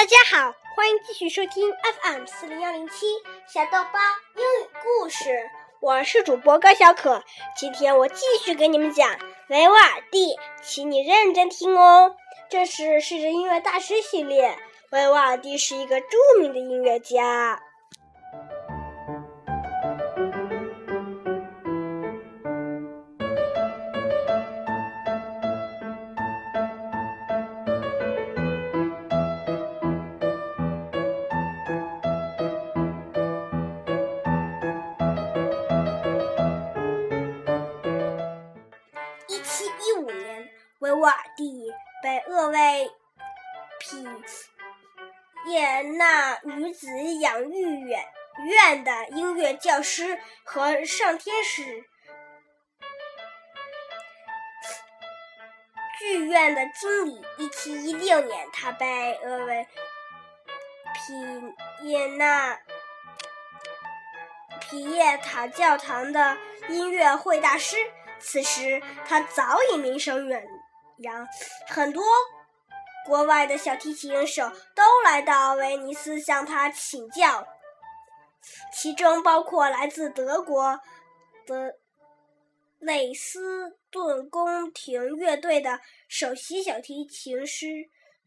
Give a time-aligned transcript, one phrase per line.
[0.00, 3.06] 大家好，欢迎继续收听 FM 四零幺零七
[3.46, 4.00] 小豆包
[4.34, 5.28] 英语故事。
[5.78, 7.22] 我是主播高小可，
[7.54, 9.18] 今天我继续给你们讲
[9.50, 12.16] 维吾尔第，请你认真听哦。
[12.48, 14.56] 这是世界音乐大师系列，
[14.90, 17.60] 维吾尔第是一个著名的音乐家。
[42.02, 42.90] 被厄为
[43.78, 44.06] 皮
[45.46, 46.86] 耶纳女子
[47.20, 48.04] 养育院
[48.46, 51.84] 院的音乐教师和上天使
[55.98, 57.22] 剧院的经理。
[57.38, 59.66] 一七一六年，他被厄为
[60.94, 62.58] 皮耶纳
[64.60, 67.76] 皮耶塔教堂的音乐会大师。
[68.18, 70.46] 此时，他早已名声远。
[71.00, 71.26] 扬，
[71.68, 72.02] 很多
[73.06, 77.46] 国外的小提琴手都来到威尼斯向他请教，
[78.72, 80.80] 其中包括来自德国
[81.46, 81.76] 的
[82.78, 87.66] 累斯顿宫廷乐队的首席小提琴师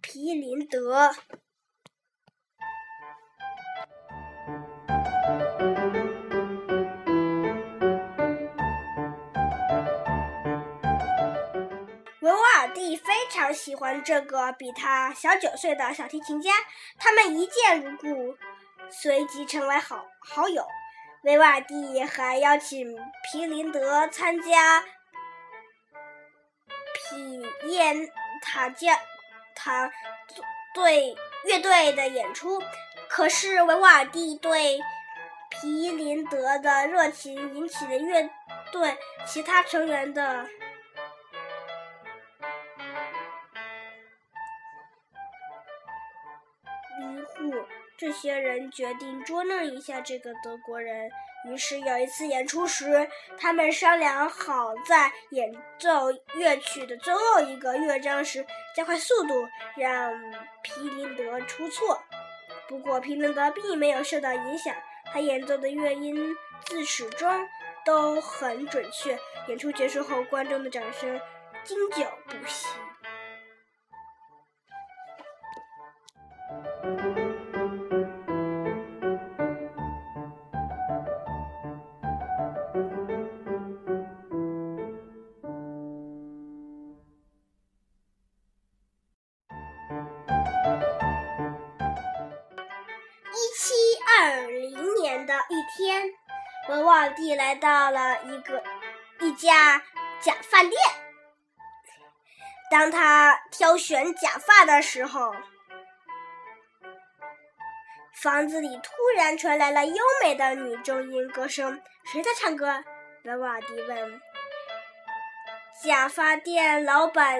[0.00, 1.14] 皮林德。
[12.96, 16.50] 非常喜欢这个比他小九岁的小提琴家，
[16.98, 18.36] 他们一见如故，
[18.90, 20.66] 随即成为好好友。
[21.22, 24.82] 维瓦蒂还邀请皮林德参加
[26.94, 27.94] 皮耶
[28.40, 28.98] 塔加
[29.54, 29.90] 塔
[30.74, 32.62] 队乐队的演出，
[33.08, 34.78] 可是维瓦蒂对
[35.50, 38.30] 皮林德的热情引起了乐
[38.70, 40.46] 队其他成员的。
[47.98, 51.10] 这些人决定捉弄一下这个德国人。
[51.50, 58.44] 于是有一次演出时，他们商量好在演奏乐曲的最后一个乐章时
[58.74, 59.34] 加快速度，
[59.76, 60.12] 让
[60.62, 62.00] 皮林德出错。
[62.68, 64.74] 不过皮林德并没有受到影响，
[65.12, 67.28] 他演奏的乐音自始终
[67.84, 69.18] 都很准确。
[69.48, 71.20] 演出结束后，观众的掌声
[71.64, 72.68] 经久不息。
[97.68, 98.62] 到了一个
[99.20, 99.82] 一家
[100.22, 100.72] 假发店。
[102.70, 105.34] 当他挑选假发的时候，
[108.22, 111.78] 房子里突然传来了优美的女中音歌声。
[112.10, 112.82] 谁在唱歌？
[113.24, 114.20] 维瓦迪问。
[115.84, 117.38] 假发店老板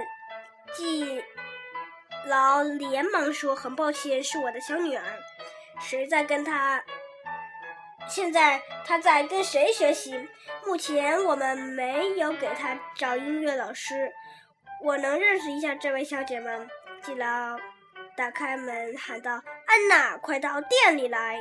[0.74, 1.24] 季
[2.26, 5.02] 劳连忙说：“很抱歉，是我的小女儿。
[5.80, 6.84] 谁在跟她？”
[8.08, 10.28] 现在他在跟谁学习？
[10.64, 14.10] 目前我们没有给他找音乐老师。
[14.82, 16.50] 我能认识一下这位小姐吗？
[17.02, 17.58] 季劳
[18.16, 19.32] 打开门喊道
[19.66, 21.38] ：“安娜，快到店里来！”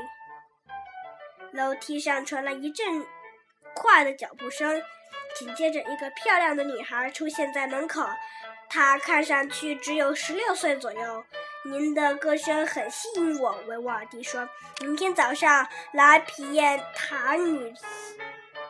[1.53, 3.05] 楼梯上传来一阵
[3.73, 4.81] 快的脚步声，
[5.35, 8.05] 紧接着一个漂亮的女孩出现在门口。
[8.69, 11.23] 她看上去只有十六岁左右。
[11.65, 14.47] 您的歌声很吸引我，维瓦尔第说
[14.79, 17.73] ：“明天早上来皮耶塔女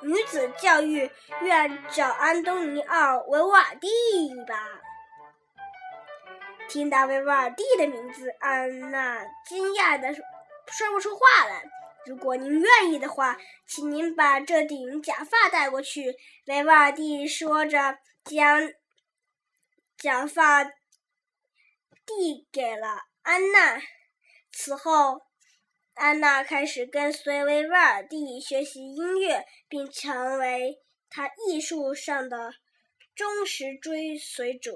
[0.02, 1.10] 女子教育
[1.42, 3.88] 院找安东尼奥·维瓦尔第
[4.46, 4.82] 吧。”
[6.68, 11.64] 听到维瓦尔第的名字，安娜惊讶的说不出话来。
[12.06, 13.38] 如果您愿意的话，
[13.68, 16.16] 请您把这顶假发带过去。”
[16.48, 18.72] 维瓦尔第说着，将
[19.98, 20.72] 假发。
[22.08, 23.80] 递给了安娜。
[24.52, 25.22] 此后，
[25.94, 32.54] 安娜开始跟随维瓦尔第学习音乐，并成为他艺术上的
[33.14, 34.72] 忠实追随者。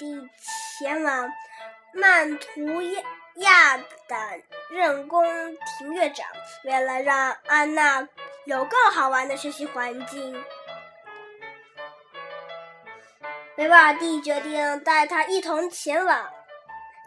[0.00, 0.30] 地
[0.78, 1.30] 前往
[1.92, 3.02] 曼图亚
[3.36, 3.84] 亚的
[4.70, 5.22] 任宫
[5.78, 6.26] 庭院长，
[6.64, 8.08] 为了让安娜
[8.46, 10.42] 有更好玩的学习环境，
[13.58, 16.30] 维瓦尔第决定带她一同前往。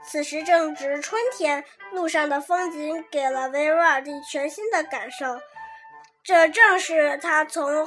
[0.05, 5.41] 此时正值春天，路上的风景给了维瓦尔第全新的感受。
[6.23, 7.85] 这正是他从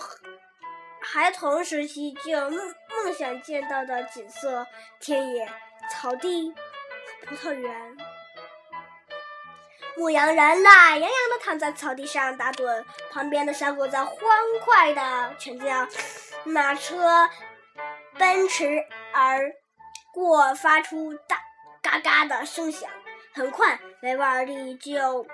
[1.09, 4.67] 孩童时期就梦梦想见到的景色：
[4.99, 5.49] 田野、
[5.89, 6.53] 草地、
[7.25, 7.97] 葡萄园。
[9.97, 14.17] 牧羊人懒洋洋地躺在草地上打盹，旁边的小狗在欢
[14.65, 15.87] 快地犬叫，
[16.45, 17.31] 马车
[18.19, 19.53] 奔驰而
[20.13, 21.41] 过，发出大。
[21.83, 22.91] 嘎嘎的声响，
[23.33, 25.25] 很快维瓦尔第就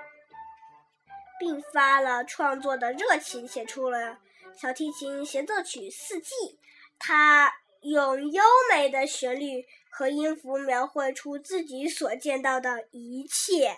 [1.41, 4.19] 并发了创作的热情，写出了
[4.57, 6.31] 小提琴协奏曲《四季》。
[6.99, 13.77] 他用优美的旋律和音符描绘出自己所见到的一切。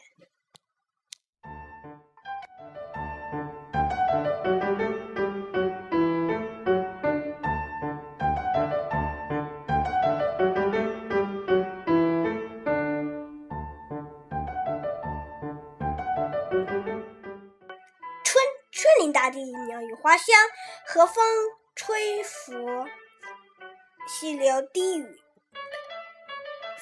[18.23, 20.27] 春，春临大地鸟语花香，
[20.95, 21.25] 和风
[21.75, 22.87] 吹拂，
[24.07, 25.21] 溪流低语。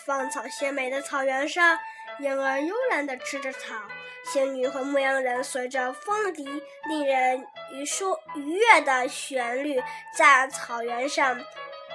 [0.05, 1.79] 芳草鲜美的草原上，
[2.19, 3.75] 婴儿悠然地吃着草。
[4.23, 6.45] 仙女和牧羊人随着风笛，
[6.91, 7.43] 令人
[7.73, 9.83] 愉舒愉悦的旋律，
[10.15, 11.43] 在草原上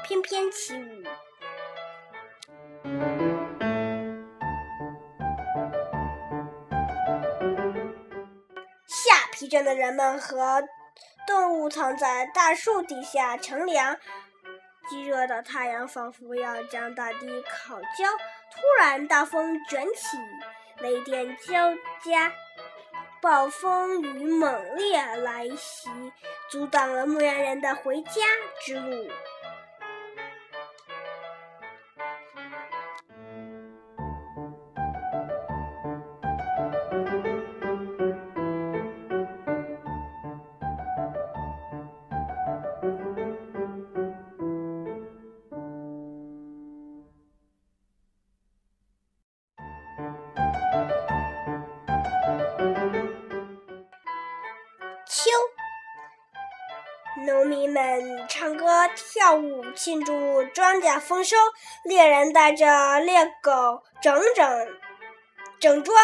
[0.03, 1.03] 翩翩起舞。
[8.87, 10.63] 下疲倦的人们和
[11.27, 13.97] 动物藏在大树底下乘凉，
[14.89, 18.09] 炙热的太阳仿佛要将大地烤焦。
[18.49, 20.17] 突然，大风卷起，
[20.79, 22.31] 雷电交加，
[23.21, 25.89] 暴风雨猛烈来袭，
[26.49, 28.21] 阻挡了牧羊人的回家
[28.65, 29.09] 之路。
[57.77, 61.37] 们唱歌跳舞庆祝庄稼丰收，
[61.83, 64.67] 猎人带着猎狗整整
[65.59, 65.95] 整装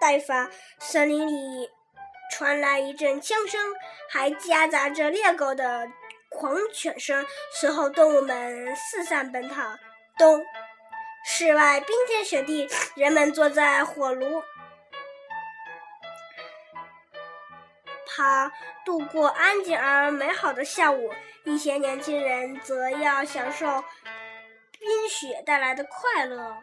[0.00, 0.50] 待发。
[0.80, 1.70] 森林里
[2.32, 3.60] 传来一阵枪声，
[4.10, 5.86] 还夹杂着猎狗的
[6.28, 7.24] 狂犬声。
[7.52, 9.62] 随后，动物们四散奔逃。
[10.18, 10.44] 冬，
[11.24, 14.42] 室外冰天雪地，人们坐在火炉。
[18.20, 18.52] 他
[18.84, 21.10] 度过安静而美好的下午，
[21.44, 23.82] 一些年轻人则要享受
[24.78, 26.58] 冰雪带来的快乐，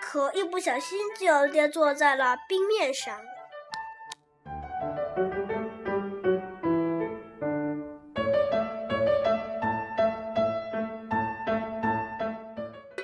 [0.00, 3.20] 可一不小心就跌坐在了冰面上。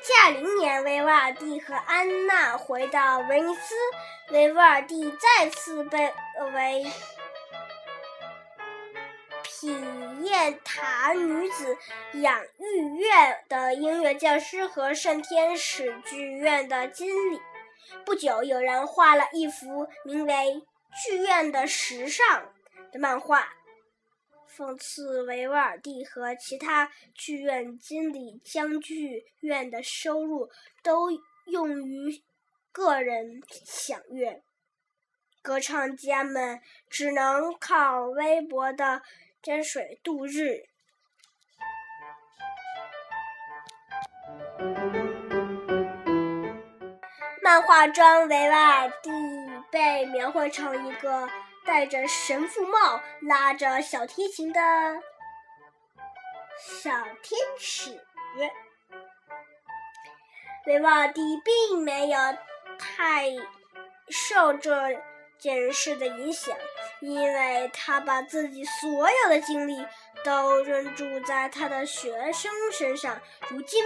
[0.02, 3.74] 下零年，维瓦尔第和安娜回到威尼斯，
[4.30, 6.14] 维瓦尔第再次被。
[6.44, 6.84] 为
[9.42, 9.68] 皮
[10.24, 11.76] 耶塔女子
[12.14, 17.40] 养育院的音乐教师和圣天使剧院的经理。
[18.04, 20.32] 不久，有人画了一幅名为
[21.04, 22.24] 《剧院的时尚》
[22.92, 23.48] 的漫画，
[24.56, 30.50] 讽刺维瓦尔第和其他剧院经理将剧院的收入
[30.82, 31.10] 都
[31.46, 32.22] 用于
[32.72, 34.42] 个人享乐。
[35.46, 36.60] 歌唱家们
[36.90, 39.02] 只能靠微薄的
[39.40, 40.64] 沾水度日。
[47.40, 49.10] 漫画中，维瓦尔第
[49.70, 51.30] 被描绘成一个
[51.64, 54.60] 戴着神父帽、拉着小提琴的
[56.58, 56.90] 小
[57.22, 58.04] 天使。
[60.66, 62.18] 维瓦尔第并没有
[62.80, 63.28] 太
[64.08, 64.72] 受这。
[65.46, 66.56] 件事的影响，
[66.98, 69.78] 因为他把自己所有的精力
[70.24, 73.20] 都专注在他的学生身上。
[73.48, 73.84] 如今，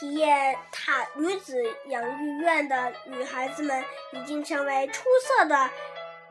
[0.00, 5.70] 皮耶塔女子养育院的女孩子们已经成为出色的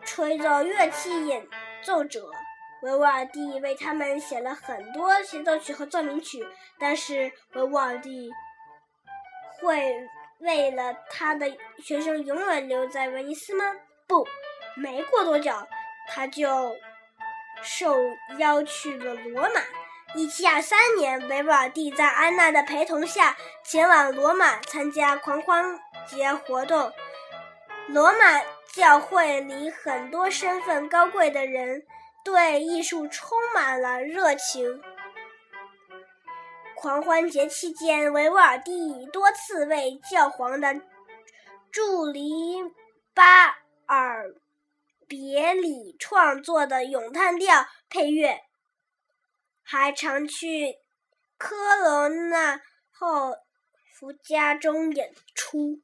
[0.04, 1.48] 吹奏乐器演
[1.82, 2.30] 奏者。
[2.82, 6.46] 维吾尔第为他们写了很多协奏曲和奏鸣曲，
[6.78, 8.30] 但是维吾尔第
[9.62, 9.96] 会
[10.40, 11.50] 为了他的
[11.82, 13.64] 学生永远留在威尼斯吗？
[14.08, 14.28] 不，
[14.76, 15.52] 没过多久，
[16.10, 16.76] 他就
[17.62, 17.96] 受
[18.38, 19.62] 邀去了罗马。
[20.16, 26.92] 一七二三年，维瓦尔第在安娜的陪同下前往罗马参加狂欢节活动。
[27.88, 28.42] 罗马
[28.74, 31.84] 教会里很多身份高贵的人
[32.24, 34.82] 对艺术充满了热情。
[36.76, 40.76] 狂欢节期间，维瓦尔第多次为教皇的
[41.72, 42.56] 助理
[43.16, 44.36] 巴尔
[45.08, 48.40] 别里创作的咏叹调配乐。
[49.62, 50.76] 还常去
[51.38, 52.62] 科罗纳
[52.92, 53.36] 后
[53.96, 55.82] 夫家中演出，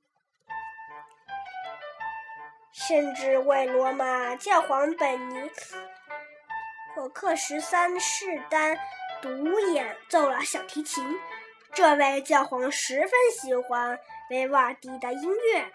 [2.73, 5.49] 甚至为罗马教皇本尼
[6.93, 8.77] 霍克十三世丹
[9.21, 11.17] 独演奏了小提琴。
[11.71, 13.99] 这位教皇十分喜欢
[14.31, 15.71] 维瓦蒂的音乐。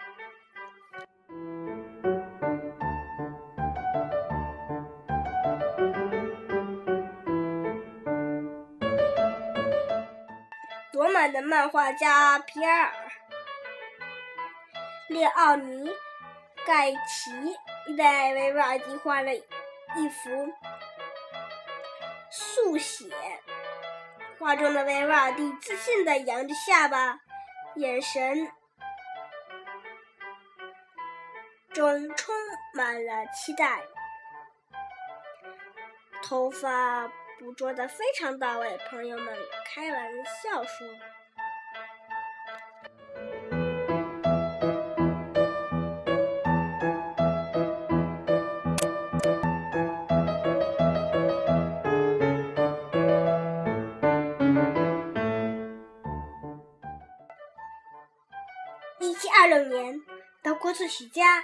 [11.27, 12.93] 的漫画家皮埃尔·
[15.13, 15.91] 列奥尼
[16.65, 17.31] 盖奇
[17.97, 20.53] 为维瓦尔第画了一幅
[22.29, 23.05] 速写，
[24.39, 27.19] 画中的维瓦尔第自信地扬着下巴，
[27.75, 28.51] 眼神
[31.73, 32.35] 中充
[32.73, 33.81] 满了期待，
[36.21, 37.09] 头发。
[37.45, 39.37] 捕捉的非常到位，朋友们
[39.67, 40.11] 开玩
[40.41, 40.87] 笑说
[58.97, 60.01] ：“一七二六年，
[60.41, 61.43] 德国作曲家、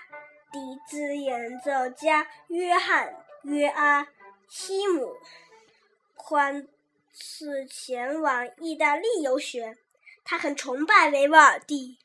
[0.51, 3.13] 笛子演奏家约翰·
[3.47, 4.07] 约阿
[4.47, 5.15] 希姆。”
[6.23, 6.67] 宽
[7.11, 9.79] 次前往意大利游学，
[10.23, 11.97] 他很崇拜维瓦尔第。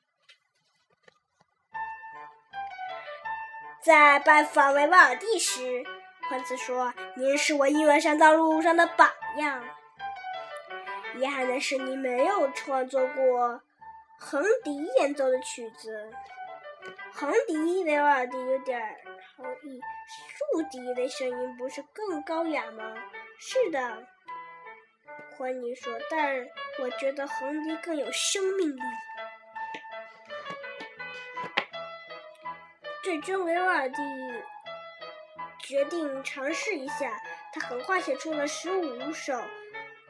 [3.84, 5.84] 在拜访维瓦尔第时，
[6.28, 9.62] 宽次说：“您是我音乐上道路上的榜样。
[11.18, 13.60] 遗憾的是，你没有创作过
[14.18, 16.10] 横笛演奏的曲子。
[17.12, 18.96] 横笛，维瓦尔第有点儿
[19.36, 19.80] 好意。
[20.08, 22.94] 竖笛的声音不是更高雅吗？”
[23.38, 24.06] 是的，
[25.36, 26.46] 欢尼说，但
[26.80, 28.80] 我觉得横笛更有生命力。
[33.02, 33.96] 最终，维瓦尔第
[35.60, 37.12] 决定尝试一下。
[37.52, 39.40] 他很快写出了十五首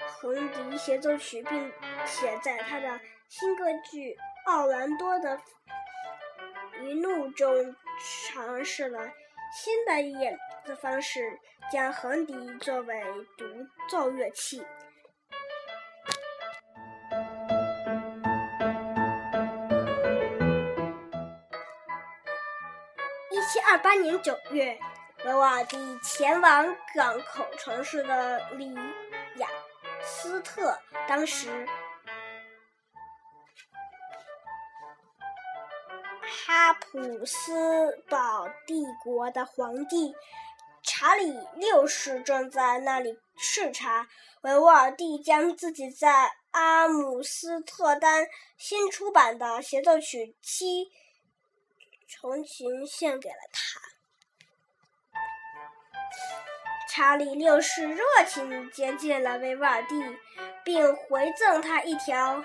[0.07, 1.73] 横笛协奏曲，并
[2.05, 4.15] 且在他的新歌剧
[4.47, 5.39] 《奥兰多的
[6.85, 7.75] 一怒》中
[8.35, 9.01] 尝试了
[9.53, 10.39] 新的演。
[10.67, 11.39] 奏方式
[11.71, 13.01] 将横笛作为
[13.39, 13.45] 独
[13.89, 14.67] 奏乐器。
[23.31, 24.77] 一七二八年九月，
[25.25, 28.75] 维瓦蒂前往港口城市的里
[29.37, 29.47] 雅
[30.03, 31.65] 斯特，当时
[36.47, 40.15] 哈普斯堡帝国的皇帝。
[40.81, 44.07] 查理六世正在那里视察，
[44.43, 50.93] 维吾尔第将自己在阿姆斯特丹新出版的协奏曲七
[52.07, 53.81] 重琴献给了他。
[56.89, 60.01] 查理六世热情接见了维瓦尔第，
[60.65, 62.45] 并回赠他一条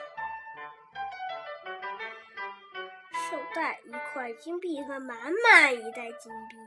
[3.55, 6.57] 袋、一块金币和满满一袋金币。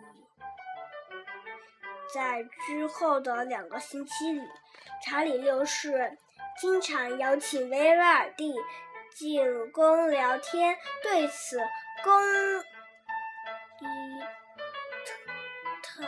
[2.13, 4.43] 在之后的两个星期里，
[5.05, 6.17] 查理六世
[6.61, 8.55] 经常邀请维瓦尔第
[9.15, 10.79] 进宫聊天。
[11.03, 11.59] 对此，
[12.05, 12.23] 宫
[13.81, 14.21] 伊
[15.83, 16.05] 特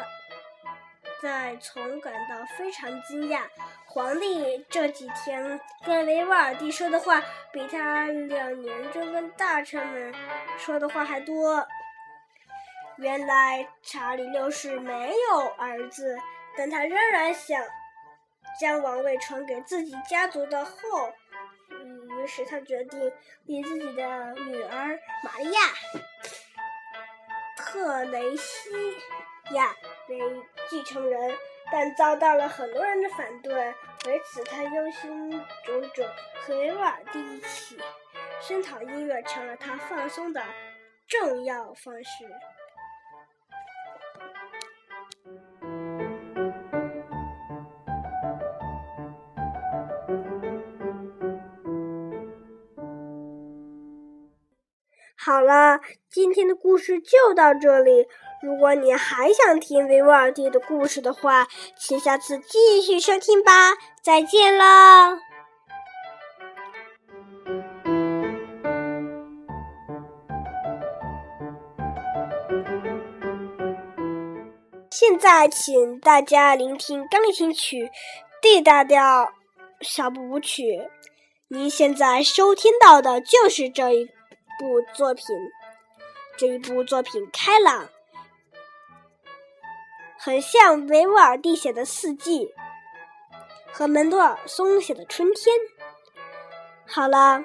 [1.21, 3.43] 在从感到非常惊讶。
[3.87, 10.15] 皇帝这几天跟维瓦尔第说的话，比他两年中跟大臣们
[10.57, 11.67] 说的话还多。
[12.99, 16.17] 原来查理六世没有儿子，
[16.57, 17.63] 但他仍然想
[18.59, 21.13] 将王位传给自己家族的后，
[22.19, 23.13] 于是他决定
[23.45, 25.61] 以自己的女儿玛利亚·
[27.59, 28.71] 特雷西
[29.53, 29.75] 亚
[30.09, 30.19] 为
[30.71, 31.37] 继承人。
[31.69, 33.53] 但遭到了很多人的反对。
[34.07, 35.33] 为此，他忧心
[35.67, 36.09] 忡忡，
[36.41, 37.77] 和维瓦尔第一起
[38.41, 40.41] 声讨音乐，成了他放松的
[41.09, 42.25] 重要方式。
[55.19, 58.07] 好了，今天的故事就到这里。
[58.43, 63.73] 如果你还想听维瓦尔第的故事的话，请下次继续收听吧。
[64.05, 65.19] 再见了。
[75.17, 77.87] 现在，请大家聆听钢琴曲
[78.43, 79.33] 《D 大调
[79.81, 80.63] 小步舞曲》。
[81.49, 85.25] 您现在收听到的就是这一部作品。
[86.37, 87.89] 这一部作品开朗，
[90.19, 92.49] 很像维瓦尔第写的《四季》
[93.73, 95.57] 和门多尔松写的《春天》。
[96.87, 97.43] 好了，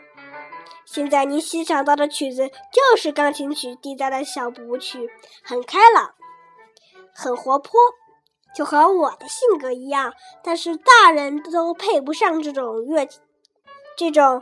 [0.86, 5.08] 现在你欣赏到的曲子就是钢琴曲《D 大调小步舞曲》，
[5.42, 6.16] 很开朗。
[7.14, 7.80] 很活泼，
[8.56, 10.14] 就和我的性格一样。
[10.44, 13.08] 但是大人都配不上这种乐，
[13.98, 14.42] 这种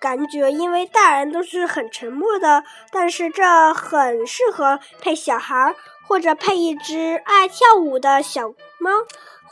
[0.00, 2.64] 感觉，因为大人都是很沉默的。
[2.92, 5.74] 但是这很适合配小孩，
[6.06, 8.90] 或者配一只爱跳舞的小猫，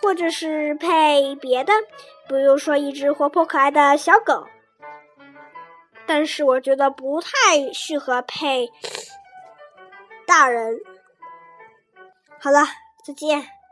[0.01, 1.73] 或者是配别的，
[2.29, 4.47] 比如说一只活泼可爱的小狗。
[6.07, 8.71] 但是我觉得不太适合配
[10.27, 10.79] 大人。
[12.45, 12.59] 好了，
[13.03, 13.64] 再见。